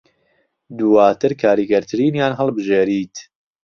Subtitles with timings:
[0.77, 3.15] دوواتر کاریگەرترینیان هەڵبژێریت